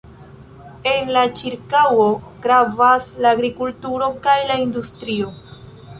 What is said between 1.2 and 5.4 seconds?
ĉirkaŭo gravas la agrikulturo kaj la industrio.